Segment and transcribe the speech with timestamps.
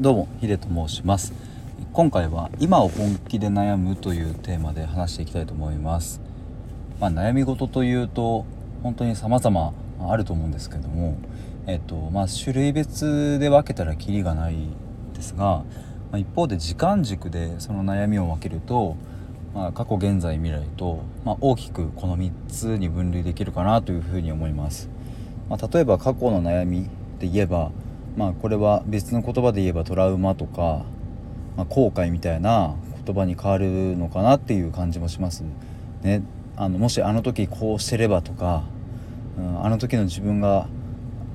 [0.00, 1.32] どうもヒデと申します。
[1.92, 6.20] 今回は今を本気で悩むというテーマで話していきたいと思います。
[6.98, 8.44] まあ、悩み事というと
[8.82, 11.16] 本当に様々あると思うんですけども
[11.68, 14.56] えっとまあ種類別で分けたらキリがない
[15.14, 15.64] ですが、ま
[16.14, 18.96] あ、一方で時間軸でその悩みを分けると
[19.54, 24.88] まあ、過去現在未来と、まあ、大きくこの3つに分類できるかなというふうに思います、
[25.48, 26.88] まあ、例えば過去の悩み
[27.20, 27.70] で言えば、
[28.16, 30.84] まあ、これは別の言葉で言えばトラウマとか、
[31.56, 35.42] まあ、後悔みたいな言葉に変わるのかなっていう感じもします
[36.02, 36.22] ね。
[36.56, 38.62] あのもしあの時こうしてればとか、
[39.36, 40.68] うん、あの時の自分が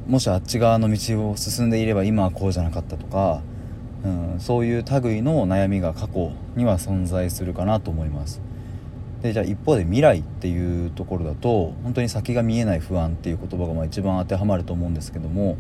[0.07, 3.41] もしあっち側の道を進んでいれば今はこうじゃなかったとか
[4.03, 8.41] うん、そういう類の悩みが過去には存在するかなと思います。
[9.21, 15.57] でじゃあ一方で未来っていうところだと本当に先が見えない不安っていう言葉がまあ一番当てはまると思うんですけども、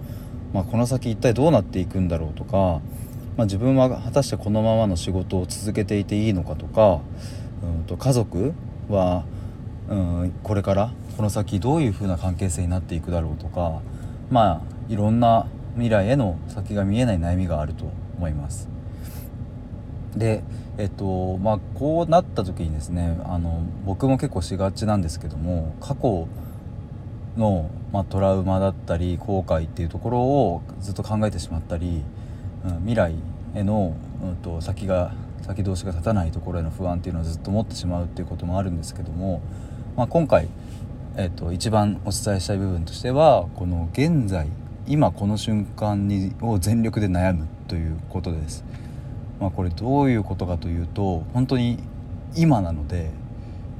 [0.53, 2.81] まあ、この先一体どうなっていくんだろうとか、
[3.37, 7.01] まあ、自分は果たしてこのままの仕事を続けていていいのかとか、
[7.63, 8.53] うん、と家族
[8.89, 9.25] は、
[9.89, 13.81] うん、これからこの先どういうふうな関係性になっていくだろうとか
[14.29, 18.67] まあいろんな未来への先が見えない悩みがあると思います。
[20.15, 20.43] で
[20.77, 26.27] えっとまあこうなった時にですねあの僕も結構しがちなんですけども過去
[27.37, 32.03] の、まあ、トラウマだったり後悔っていうところをずっと考えてしまったり、
[32.65, 33.15] うん、未来
[33.55, 39.41] への、うんと、先が先通しが立たないところへの不安っていうのをずっと持ってしまうっていうこともあるんですけども、
[39.97, 40.47] まあ、今回、
[41.17, 44.47] えっと、一番お伝えしたい部分としてはこの現在
[44.87, 48.63] 今この瞬間にを全力で悩むということです。
[49.39, 51.79] まあ、これどういうことかというと本当に
[52.35, 53.09] 今なので、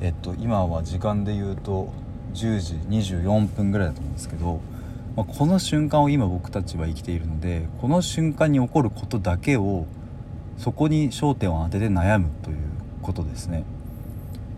[0.01, 1.91] えっと、今は時間で言うと
[2.33, 4.59] 10時24分ぐらいだと思うんですけど、
[5.15, 9.85] まあ、この瞬間を今僕たちは生きているのでこの瞬間に起こることだけを
[10.57, 12.57] そこに焦点を当てて悩むという
[13.01, 13.63] ことですね。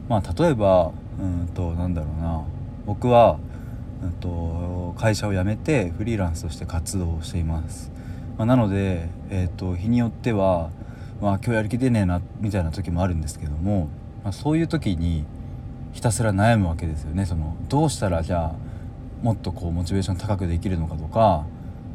[0.10, 2.44] まあ、例えばうんとなんだろうな
[2.86, 3.38] 僕は
[4.04, 7.92] うんと会社を辞めてフリーランスとして活動をしています、
[8.38, 10.72] まあ、なので、えーと、日によっては、
[11.22, 13.90] まあ、今日やる気出ねえなみたいな時もあるんですけども、
[14.24, 15.26] まあ、そういう時に
[16.02, 17.28] ひたすら悩むわけですよね。
[17.28, 18.56] そのどうしたらじゃあ
[19.22, 21.46] もっとこうモチベーション高くできるのかとか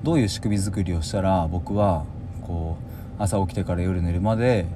[0.04, 2.04] どういう仕組み作りをしたら僕は
[2.46, 2.76] こ
[3.18, 4.66] う朝起きてから夜寝るまで、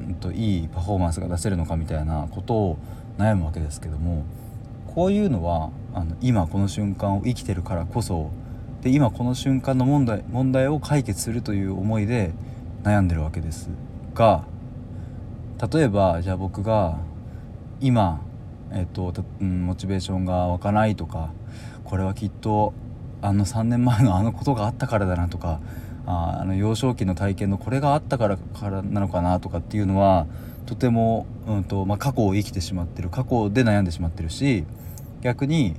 [0.00, 2.78] うんと、いいパフォーマンスが出せるのかみたいなことを
[3.16, 4.24] 悩むわけですけども
[4.92, 8.32] こういうのはあの今この瞬間を生きてるからこそ
[8.82, 12.32] で今この瞬間の問題問題を解決するという思いで
[12.82, 13.70] 悩んでるわけです
[14.14, 14.42] が
[15.72, 16.98] 例えばじゃあ僕が
[17.82, 18.20] 今、
[18.72, 21.32] えっとうん、モチベーションが湧かないとか
[21.84, 22.72] これはきっと
[23.22, 25.60] あの3年前のあのことがあったからだなとか
[26.06, 30.26] ああの幼少期の体験のこれがあったからからなのかなとかっていうのは
[30.66, 34.64] とても、うんとまあ、過去を生きてしまってる過去で悩んでしまってるし
[35.20, 35.76] 逆に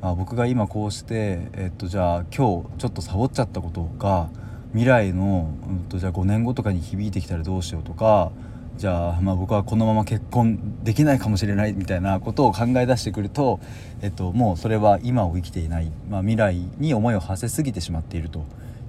[0.00, 4.30] あ僕が今こうして、えっと、じゃあ今日ちょっとサボっちゃったことが
[4.72, 8.30] 未来の、うんと、じゃあ5年後とかに響いてきたらどうしようとか
[8.78, 13.58] じゃあ、まあ、僕はこのまま結婚できないかもしれないみたいなことを考え出してくると、
[14.02, 18.44] えっと、もうそれは今を生きていない、まあ、未来に思いを馳せすぎてしまっていると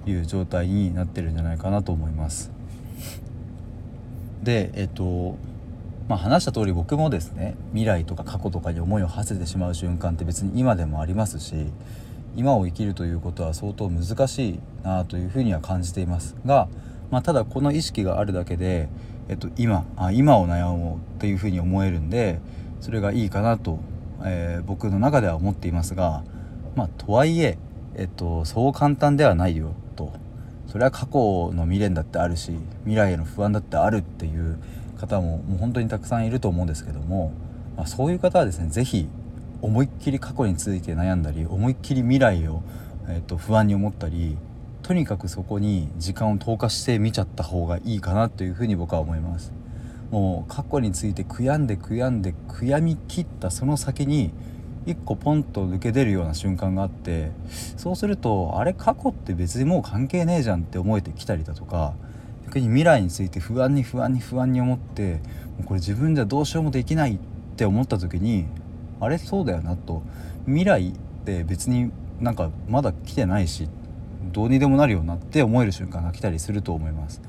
[0.06, 2.52] いう状態になってるんじゃないかなと思います。
[4.44, 5.36] でえっと
[6.08, 11.54] まあ、話した通り僕もですね未来とか過去とかに思いを馳せてしまう瞬間って別に今でもありますし
[12.36, 16.68] 今を生きるということは相当難しいなというふうには感じていますが、
[17.10, 18.88] まあ、ただこの意識があるだけで、
[19.30, 22.40] えっと、今あ今を悩もうっていうふうに思えるんで
[22.80, 23.78] それがいいかなと、
[24.24, 26.24] えー、僕の中では思っていますが、
[26.74, 27.56] まあ、とはいえ
[27.94, 30.12] えっと、そう簡単ではないよと。
[30.66, 32.52] それは過去の未練だってあるし
[32.84, 34.56] 未来への不安だってあるっていう
[34.98, 37.32] 方ももう本当にたくさんいると思うんですけども、
[37.76, 39.08] まあ、そういう方はですね是非
[39.62, 42.62] 思いっきり過去について悩んだり思いっきり未来を、
[43.08, 44.38] えー、と不安に思ったり
[44.90, 49.52] とにかくそこに時間を投下して見ちゃった方がいいかなというふに僕は思います。
[50.10, 54.32] もう過去について悔やんで悔やんで悔やみきったその先に
[54.86, 57.30] 一個ポンと抜け出るような瞬間があって
[57.76, 61.94] そうするとあれ過去って別にもう関係ねえじゃんって思えてきたりだとか
[62.46, 65.20] 逆に未来について不安に不安に不安に思って
[65.56, 67.18] もうこれ自分じゃどうしようもできないっ
[67.54, 68.46] て思った時に
[68.98, 70.02] あれそうだよなと。
[70.46, 70.92] 未来っ
[71.24, 73.68] て別になんかまだ来てないしっ
[74.32, 77.20] どうにでもなるよなって思える瞬間が来たりすると思います。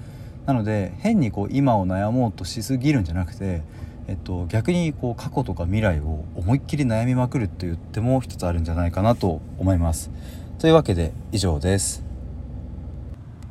[0.45, 3.61] なので変にこう今を悩もうとしすぎるんじゃなくて、
[4.07, 10.11] えっと、逆にこう過去とか未来を思いっきり悩みまくると言っても一つあるんじゃないかなと思います。
[10.59, 12.10] というわけで以上です。